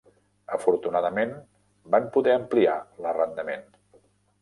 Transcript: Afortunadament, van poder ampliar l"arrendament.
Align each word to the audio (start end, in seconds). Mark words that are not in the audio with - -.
Afortunadament, 0.55 1.35
van 1.97 2.09
poder 2.17 2.35
ampliar 2.39 2.77
l"arrendament. 3.05 3.73